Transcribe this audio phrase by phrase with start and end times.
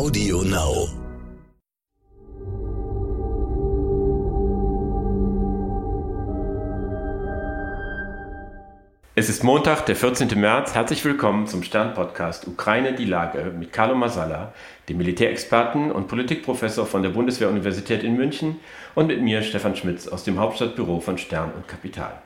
[0.00, 0.88] Audio Now.
[9.14, 10.40] Es ist Montag, der 14.
[10.40, 10.74] März.
[10.74, 14.54] Herzlich willkommen zum Stern-Podcast Ukraine die Lage mit Carlo Masala,
[14.88, 18.58] dem Militärexperten und Politikprofessor von der Bundeswehr-Universität in München
[18.94, 22.22] und mit mir, Stefan Schmitz, aus dem Hauptstadtbüro von Stern und Kapital.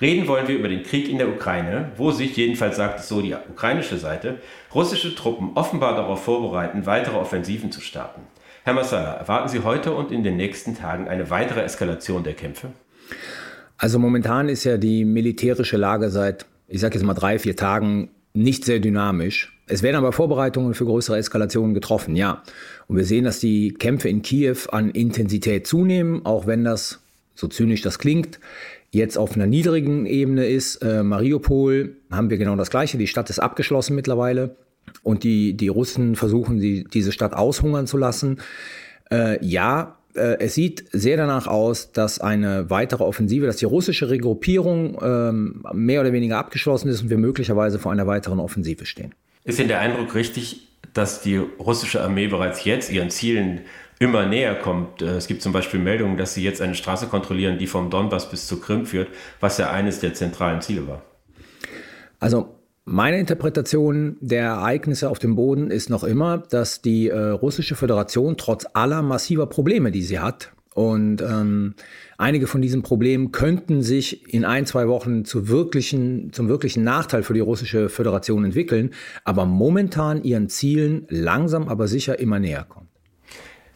[0.00, 3.20] Reden wollen wir über den Krieg in der Ukraine, wo sich, jedenfalls sagt es so
[3.20, 4.38] die ukrainische Seite,
[4.72, 8.22] russische Truppen offenbar darauf vorbereiten, weitere Offensiven zu starten.
[8.62, 12.68] Herr Massala, erwarten Sie heute und in den nächsten Tagen eine weitere Eskalation der Kämpfe?
[13.76, 18.10] Also momentan ist ja die militärische Lage seit, ich sage jetzt mal drei, vier Tagen
[18.34, 19.58] nicht sehr dynamisch.
[19.66, 22.42] Es werden aber Vorbereitungen für größere Eskalationen getroffen, ja.
[22.86, 27.00] Und wir sehen, dass die Kämpfe in Kiew an Intensität zunehmen, auch wenn das,
[27.34, 28.38] so zynisch das klingt,
[28.90, 30.76] jetzt auf einer niedrigen Ebene ist.
[30.76, 32.98] Äh, Mariupol haben wir genau das Gleiche.
[32.98, 34.56] Die Stadt ist abgeschlossen mittlerweile
[35.02, 38.40] und die, die Russen versuchen, die, diese Stadt aushungern zu lassen.
[39.10, 44.08] Äh, ja, äh, es sieht sehr danach aus, dass eine weitere Offensive, dass die russische
[44.10, 49.14] Regruppierung ähm, mehr oder weniger abgeschlossen ist und wir möglicherweise vor einer weiteren Offensive stehen.
[49.44, 53.60] Ist Ihnen der Eindruck richtig, dass die russische Armee bereits jetzt ihren Zielen
[53.98, 55.02] immer näher kommt.
[55.02, 58.30] Äh, es gibt zum Beispiel Meldungen, dass sie jetzt eine Straße kontrollieren, die vom Donbass
[58.30, 59.08] bis zur Krim führt,
[59.40, 61.02] was ja eines der zentralen Ziele war.
[62.20, 62.54] Also
[62.84, 68.36] meine Interpretation der Ereignisse auf dem Boden ist noch immer, dass die äh, russische Föderation
[68.36, 71.74] trotz aller massiver Probleme, die sie hat, und ähm,
[72.18, 77.24] einige von diesen Problemen könnten sich in ein, zwei Wochen zu wirklichen, zum wirklichen Nachteil
[77.24, 78.90] für die russische Föderation entwickeln,
[79.24, 82.86] aber momentan ihren Zielen langsam aber sicher immer näher kommt.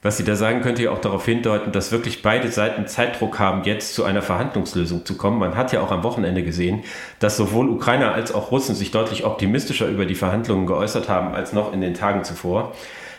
[0.04, 3.62] Was Sie da sagen, könnte ja auch darauf hindeuten, dass wirklich beide Seiten Zeitdruck haben,
[3.62, 5.38] jetzt zu einer Verhandlungslösung zu kommen.
[5.38, 6.82] Man hat ja auch am Wochenende gesehen,
[7.20, 11.52] dass sowohl Ukrainer als auch Russen sich deutlich optimistischer über die Verhandlungen geäußert haben als
[11.52, 12.72] noch in den Tagen zuvor.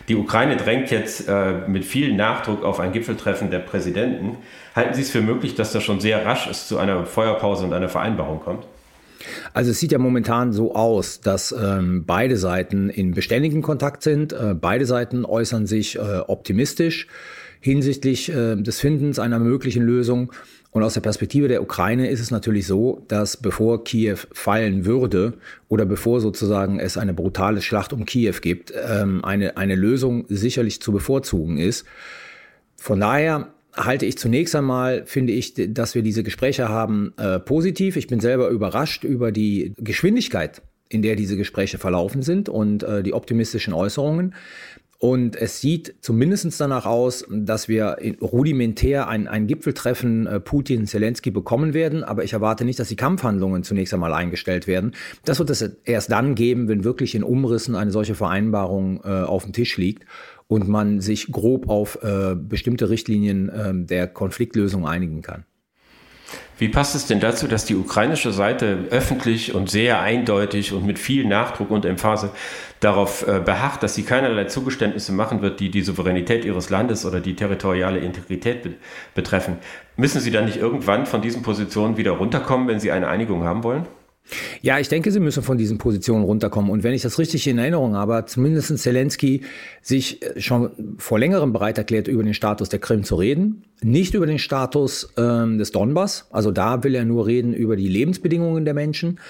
[0.08, 4.36] Die Ukraine drängt jetzt äh, mit viel Nachdruck auf ein Gipfeltreffen der Präsidenten.
[4.76, 7.72] Halten Sie es für möglich, dass das schon sehr rasch es zu einer Feuerpause und
[7.72, 8.66] einer Vereinbarung kommt?
[9.54, 14.32] Also es sieht ja momentan so aus, dass ähm, beide Seiten in beständigem Kontakt sind.
[14.32, 17.06] Äh, beide Seiten äußern sich äh, optimistisch
[17.60, 20.32] hinsichtlich äh, des Findens einer möglichen Lösung.
[20.72, 25.34] Und aus der Perspektive der Ukraine ist es natürlich so, dass bevor Kiew fallen würde
[25.68, 30.82] oder bevor sozusagen es eine brutale Schlacht um Kiew gibt, ähm, eine, eine Lösung sicherlich
[30.82, 31.86] zu bevorzugen ist.
[32.76, 37.96] Von daher halte ich zunächst einmal, finde ich, dass wir diese Gespräche haben, äh, positiv.
[37.96, 43.02] Ich bin selber überrascht über die Geschwindigkeit, in der diese Gespräche verlaufen sind und äh,
[43.02, 44.34] die optimistischen Äußerungen.
[44.98, 51.74] Und es sieht zumindest danach aus, dass wir rudimentär ein, ein Gipfeltreffen äh, Putin-Zelensky bekommen
[51.74, 52.04] werden.
[52.04, 54.92] Aber ich erwarte nicht, dass die Kampfhandlungen zunächst einmal eingestellt werden.
[55.24, 59.44] Das wird es erst dann geben, wenn wirklich in Umrissen eine solche Vereinbarung äh, auf
[59.44, 60.06] dem Tisch liegt
[60.54, 65.44] und man sich grob auf äh, bestimmte Richtlinien äh, der Konfliktlösung einigen kann.
[66.58, 71.00] Wie passt es denn dazu, dass die ukrainische Seite öffentlich und sehr eindeutig und mit
[71.00, 72.30] viel Nachdruck und Emphase
[72.78, 77.18] darauf äh, beharrt, dass sie keinerlei Zugeständnisse machen wird, die die Souveränität ihres Landes oder
[77.18, 78.74] die territoriale Integrität be
[79.16, 79.56] betreffen?
[79.96, 83.64] Müssen Sie dann nicht irgendwann von diesen Positionen wieder runterkommen, wenn Sie eine Einigung haben
[83.64, 83.86] wollen?
[84.62, 86.70] Ja, ich denke, sie müssen von diesen Positionen runterkommen.
[86.70, 89.42] Und wenn ich das richtig in Erinnerung habe, hat zumindest Zelensky
[89.82, 93.64] sich äh, schon vor längerem bereit erklärt, über den Status der Krim zu reden.
[93.82, 96.26] Nicht über den Status ähm, des Donbass.
[96.30, 99.20] Also da will er nur reden über die Lebensbedingungen der Menschen.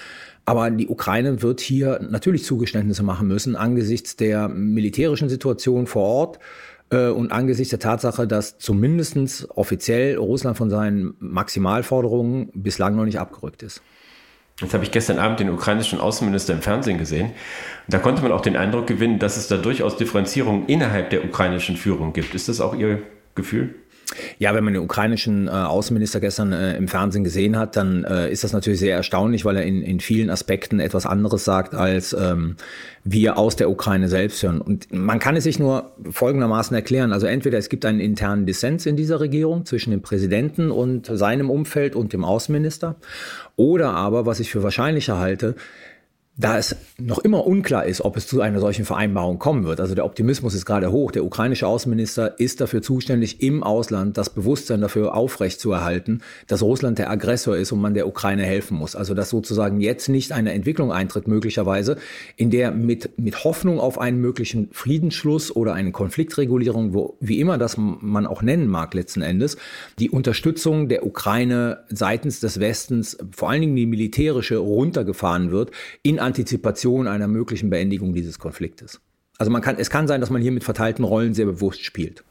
[0.44, 6.38] Aber die Ukraine wird hier natürlich Zugeständnisse machen müssen angesichts der militärischen Situation vor Ort
[6.90, 13.18] äh, und angesichts der Tatsache, dass zumindest offiziell Russland von seinen Maximalforderungen bislang noch nicht
[13.18, 13.82] abgerückt ist.
[14.60, 17.32] Jetzt habe ich gestern Abend den ukrainischen Außenminister im Fernsehen gesehen.
[17.88, 21.76] Da konnte man auch den Eindruck gewinnen, dass es da durchaus Differenzierungen innerhalb der ukrainischen
[21.76, 22.34] Führung gibt.
[22.34, 23.02] Ist das auch Ihr
[23.34, 23.74] Gefühl?
[24.38, 28.30] Ja, wenn man den ukrainischen äh, Außenminister gestern äh, im Fernsehen gesehen hat, dann äh,
[28.30, 32.12] ist das natürlich sehr erstaunlich, weil er in, in vielen Aspekten etwas anderes sagt, als
[32.12, 32.56] ähm,
[33.02, 34.60] wir aus der Ukraine selbst hören.
[34.60, 37.12] Und man kann es sich nur folgendermaßen erklären.
[37.12, 41.50] Also entweder es gibt einen internen Dissens in dieser Regierung zwischen dem Präsidenten und seinem
[41.50, 42.96] Umfeld und dem Außenminister.
[43.56, 45.54] Oder aber, was ich für wahrscheinlicher halte,
[46.36, 49.94] da es noch immer unklar ist, ob es zu einer solchen Vereinbarung kommen wird, also
[49.94, 54.80] der Optimismus ist gerade hoch, der ukrainische Außenminister ist dafür zuständig, im Ausland das Bewusstsein
[54.80, 58.96] dafür aufrechtzuerhalten, dass Russland der Aggressor ist und man der Ukraine helfen muss.
[58.96, 61.98] Also dass sozusagen jetzt nicht eine Entwicklung eintritt, möglicherweise,
[62.36, 67.58] in der mit, mit Hoffnung auf einen möglichen Friedensschluss oder eine Konfliktregulierung, wo, wie immer
[67.58, 69.56] das man auch nennen mag letzten Endes,
[70.00, 75.70] die Unterstützung der Ukraine seitens des Westens, vor allen Dingen die militärische, runtergefahren wird
[76.02, 79.00] in Antizipation einer möglichen Beendigung dieses Konfliktes.
[79.38, 82.24] Also man kann, es kann sein, dass man hier mit verteilten Rollen sehr bewusst spielt.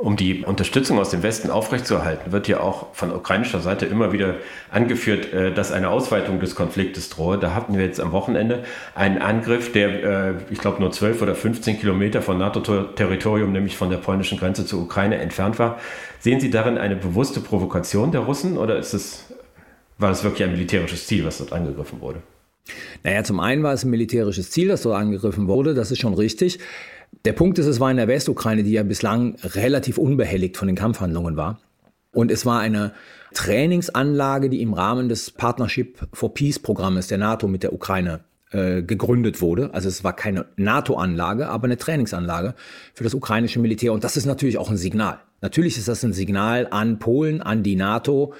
[0.00, 4.36] Um die Unterstützung aus dem Westen aufrechtzuerhalten, wird ja auch von ukrainischer Seite immer wieder
[4.70, 7.36] angeführt, äh, dass eine Ausweitung des Konfliktes drohe.
[7.36, 8.64] Da hatten wir jetzt am Wochenende
[8.94, 13.90] einen Angriff, der, äh, ich glaube, nur 12 oder 15 Kilometer von NATO-Territorium, nämlich von
[13.90, 15.78] der polnischen Grenze zur Ukraine entfernt war.
[16.18, 19.26] Sehen Sie darin eine bewusste Provokation der Russen oder ist es,
[19.98, 22.22] war das wirklich ein militärisches Ziel, was dort angegriffen wurde?
[23.02, 26.14] Naja, zum einen war es ein militärisches Ziel, das dort angegriffen wurde, das ist schon
[26.14, 26.58] richtig.
[27.24, 30.76] Der Punkt ist, es war in der Westukraine, die ja bislang relativ unbehelligt von den
[30.76, 31.60] Kampfhandlungen war.
[32.12, 32.92] Und es war eine
[33.34, 38.20] Trainingsanlage, die im Rahmen des Partnership for Peace Programmes der NATO mit der Ukraine
[38.52, 39.72] äh, gegründet wurde.
[39.72, 42.54] Also es war keine NATO-Anlage, aber eine Trainingsanlage
[42.94, 43.92] für das ukrainische Militär.
[43.92, 45.20] Und das ist natürlich auch ein Signal.
[45.40, 48.34] Natürlich ist das ein Signal an Polen, an die NATO,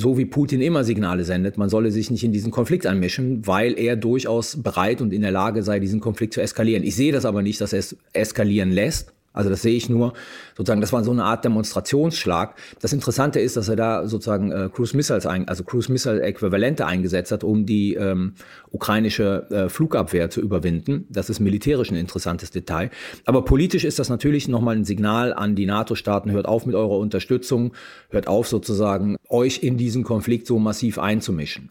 [0.00, 3.78] so wie Putin immer Signale sendet, man solle sich nicht in diesen Konflikt einmischen, weil
[3.78, 6.82] er durchaus bereit und in der Lage sei, diesen Konflikt zu eskalieren.
[6.82, 9.12] Ich sehe das aber nicht, dass er es eskalieren lässt.
[9.32, 10.12] Also das sehe ich nur
[10.56, 12.56] sozusagen, das war so eine Art Demonstrationsschlag.
[12.80, 16.84] Das Interessante ist, dass er da sozusagen äh, Cruise Missiles, ein, also Cruise Missile Äquivalente
[16.84, 18.34] eingesetzt hat, um die ähm,
[18.70, 21.06] ukrainische äh, Flugabwehr zu überwinden.
[21.10, 22.90] Das ist militärisch ein interessantes Detail.
[23.24, 26.98] Aber politisch ist das natürlich nochmal ein Signal an die NATO-Staaten, hört auf mit eurer
[26.98, 27.72] Unterstützung,
[28.08, 31.70] hört auf sozusagen euch in diesen Konflikt so massiv einzumischen.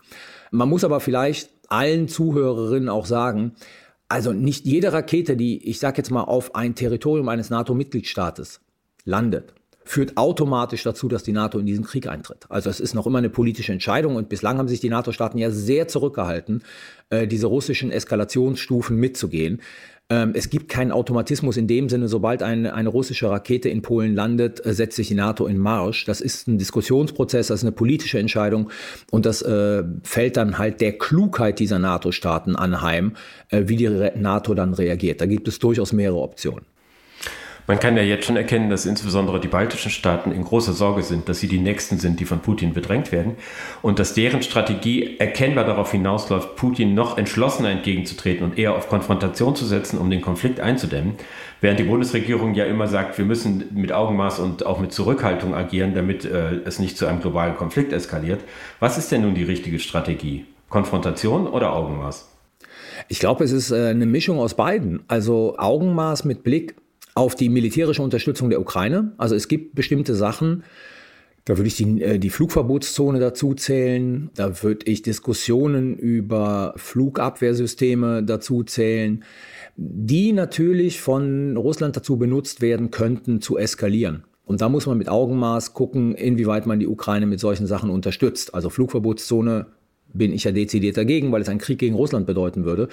[0.51, 3.53] Man muss aber vielleicht allen Zuhörerinnen auch sagen,
[4.09, 8.59] also nicht jede Rakete, die, ich sage jetzt mal, auf ein Territorium eines NATO-Mitgliedstaates
[9.05, 9.53] landet,
[9.89, 12.45] führt automatisch dazu, dass die NATO in diesen Krieg eintritt.
[12.49, 15.49] Also es ist noch immer eine politische Entscheidung und bislang haben sich die NATO-Staaten ja
[15.49, 16.61] sehr zurückgehalten,
[17.09, 19.61] äh, diese russischen Eskalationsstufen mitzugehen.
[20.11, 24.13] Ähm, es gibt keinen Automatismus in dem Sinne, sobald eine, eine russische Rakete in Polen
[24.13, 26.05] landet, äh, setzt sich die NATO in Marsch.
[26.05, 28.69] Das ist ein Diskussionsprozess, das ist eine politische Entscheidung
[29.09, 33.13] und das äh, fällt dann halt der Klugheit dieser NATO-Staaten anheim,
[33.49, 35.19] äh, wie die NATO dann reagiert.
[35.19, 36.65] Da gibt es durchaus mehrere Optionen.
[37.69, 41.29] Man kann ja jetzt schon erkennen, dass insbesondere die baltischen Staaten in großer Sorge sind,
[41.29, 43.35] dass sie die Nächsten sind, die von Putin bedrängt werden
[43.83, 49.55] und dass deren Strategie erkennbar darauf hinausläuft, Putin noch entschlossener entgegenzutreten und eher auf Konfrontation
[49.55, 51.13] zu setzen, um den Konflikt einzudämmen,
[51.61, 55.93] während die Bundesregierung ja immer sagt, wir müssen mit Augenmaß und auch mit Zurückhaltung agieren,
[55.93, 58.39] damit äh, es nicht zu einem globalen Konflikt eskaliert.
[58.79, 60.45] Was ist denn nun die richtige Strategie?
[60.69, 62.31] Konfrontation oder Augenmaß?
[63.09, 65.03] Ich glaube, es ist äh, eine Mischung aus beiden.
[65.07, 66.73] Also Augenmaß mit Blick
[67.19, 69.11] auf die militärische Unterstützung der Ukraine.
[69.17, 70.63] Also es gibt bestimmte Sachen,
[71.43, 78.23] da würde ich die, äh, die Flugverbotszone dazu zählen, da würde ich Diskussionen über Flugabwehrsysteme
[78.23, 79.25] dazu zählen,
[79.75, 84.23] die natürlich von Russland dazu benutzt werden könnten, zu eskalieren.
[84.45, 88.53] Und da muss man mit Augenmaß gucken, inwieweit man die Ukraine mit solchen Sachen unterstützt.
[88.53, 89.65] Also Flugverbotszone
[90.13, 92.89] bin ich ja dezidiert dagegen, weil es einen Krieg gegen Russland bedeuten würde.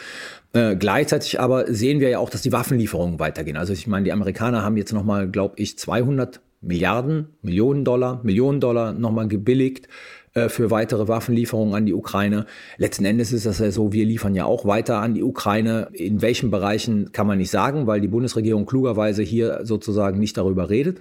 [0.53, 3.57] Äh, gleichzeitig aber sehen wir ja auch, dass die Waffenlieferungen weitergehen.
[3.57, 8.61] Also ich meine, die Amerikaner haben jetzt nochmal, glaube ich, 200 Milliarden, Millionen Dollar, Millionen
[8.61, 9.89] Dollar nochmal gebilligt
[10.35, 12.47] äh, für weitere Waffenlieferungen an die Ukraine.
[12.77, 15.89] Letzten Endes ist das ja so, wir liefern ja auch weiter an die Ukraine.
[15.93, 20.69] In welchen Bereichen kann man nicht sagen, weil die Bundesregierung klugerweise hier sozusagen nicht darüber
[20.71, 21.01] redet.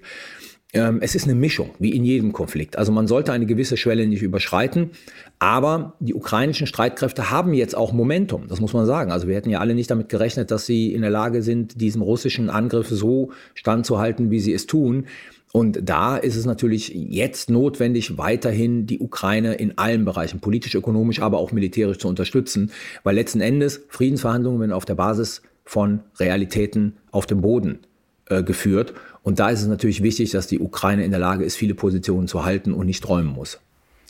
[0.76, 2.78] Ähm, es ist eine Mischung, wie in jedem Konflikt.
[2.78, 4.92] Also man sollte eine gewisse Schwelle nicht überschreiten,
[5.40, 9.12] aber die ukrainischen Streitkräfte haben jetzt auch Momentum, das muss man sagen.
[9.12, 12.02] Also wir hätten ja alle nicht damit gerechnet, dass sie in der Lage sind, diesem
[12.02, 15.06] russischen Angriff so standzuhalten, wie sie es tun.
[15.54, 21.22] Und da ist es natürlich jetzt notwendig, weiterhin die Ukraine in allen Bereichen, politisch, ökonomisch,
[21.22, 22.72] aber auch militärisch zu unterstützen,
[23.04, 27.80] weil letzten Endes Friedensverhandlungen werden auf der Basis von Realitäten auf dem Boden
[28.30, 28.94] äh, geführt.
[29.24, 32.28] Und da ist es natürlich wichtig, dass die Ukraine in der Lage ist, viele Positionen
[32.28, 33.60] zu halten und nicht träumen muss.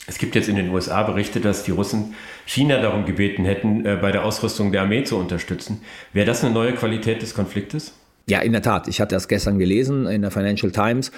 [0.08, 3.98] Es gibt jetzt in den USA Berichte, dass die Russen China darum gebeten hätten, äh,
[4.00, 5.80] bei der Ausrüstung der Armee zu unterstützen.
[6.12, 7.92] Wäre das eine neue Qualität des Konfliktes?
[8.28, 8.88] Ja, in der Tat.
[8.88, 11.12] Ich hatte das gestern gelesen in der Financial Times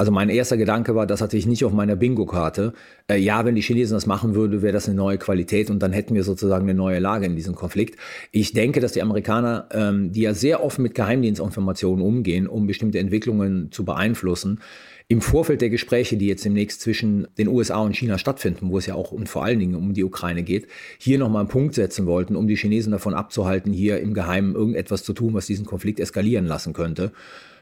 [0.00, 2.72] also mein erster Gedanke war, das hatte ich nicht auf meiner Bingo-Karte.
[3.06, 5.92] Äh, ja, wenn die Chinesen das machen würden, wäre das eine neue Qualität und dann
[5.92, 7.98] hätten wir sozusagen eine neue Lage in diesem Konflikt.
[8.32, 12.98] Ich denke, dass die Amerikaner, ähm, die ja sehr offen mit Geheimdienstinformationen umgehen, um bestimmte
[12.98, 14.60] Entwicklungen zu beeinflussen,
[15.08, 18.86] im Vorfeld der Gespräche, die jetzt demnächst zwischen den USA und China stattfinden, wo es
[18.86, 20.66] ja auch und vor allen Dingen um die Ukraine geht,
[20.96, 25.04] hier nochmal einen Punkt setzen wollten, um die Chinesen davon abzuhalten, hier im Geheimen irgendetwas
[25.04, 27.12] zu tun, was diesen Konflikt eskalieren lassen könnte.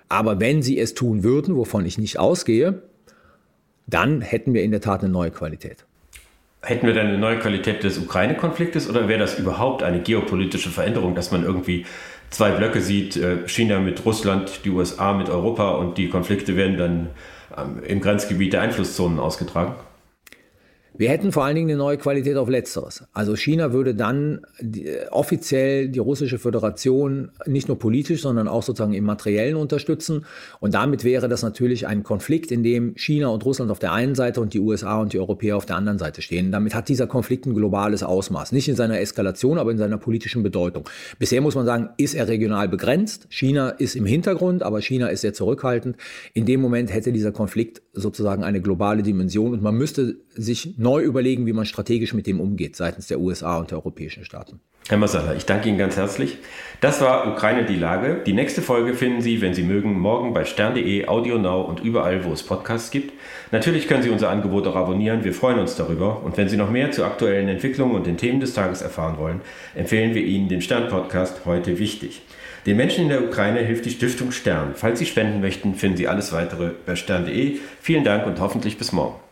[0.08, 2.82] Aber wenn sie es tun würden, wovon ich nicht ausgehe,
[3.86, 5.84] dann hätten wir in der Tat eine neue Qualität.
[6.62, 11.14] Hätten wir dann eine neue Qualität des Ukraine-Konfliktes oder wäre das überhaupt eine geopolitische Veränderung,
[11.14, 11.86] dass man irgendwie
[12.30, 16.76] zwei Blöcke sieht, äh, China mit Russland, die USA mit Europa und die Konflikte werden
[16.76, 17.10] dann
[17.56, 19.74] ähm, im Grenzgebiet der Einflusszonen ausgetragen?
[20.98, 23.04] Wir hätten vor allen Dingen eine neue Qualität auf Letzteres.
[23.12, 28.94] Also China würde dann die, offiziell die russische Föderation nicht nur politisch, sondern auch sozusagen
[28.94, 30.26] im materiellen unterstützen.
[30.58, 34.16] Und damit wäre das natürlich ein Konflikt, in dem China und Russland auf der einen
[34.16, 36.50] Seite und die USA und die Europäer auf der anderen Seite stehen.
[36.50, 38.50] Damit hat dieser Konflikt ein globales Ausmaß.
[38.50, 40.88] Nicht in seiner Eskalation, aber in seiner politischen Bedeutung.
[41.20, 43.28] Bisher muss man sagen, ist er regional begrenzt.
[43.30, 45.96] China ist im Hintergrund, aber China ist sehr zurückhaltend.
[46.34, 51.02] In dem Moment hätte dieser Konflikt sozusagen eine globale Dimension und man müsste sich neu
[51.02, 54.60] überlegen, wie man strategisch mit dem umgeht seitens der USA und der europäischen Staaten.
[54.88, 56.38] Herr Masala, ich danke Ihnen ganz herzlich.
[56.80, 58.22] Das war Ukraine die Lage.
[58.24, 62.32] Die nächste Folge finden Sie, wenn Sie mögen, morgen bei stern.de, AudioNow und überall, wo
[62.32, 63.12] es Podcasts gibt.
[63.52, 65.24] Natürlich können Sie unser Angebot auch abonnieren.
[65.24, 66.22] Wir freuen uns darüber.
[66.22, 69.42] Und wenn Sie noch mehr zu aktuellen Entwicklungen und den Themen des Tages erfahren wollen,
[69.74, 72.22] empfehlen wir Ihnen den Stern-Podcast heute wichtig.
[72.64, 74.72] Den Menschen in der Ukraine hilft die Stiftung Stern.
[74.74, 77.58] Falls Sie spenden möchten, finden Sie alles weitere bei stern.de.
[77.82, 79.27] Vielen Dank und hoffentlich bis morgen.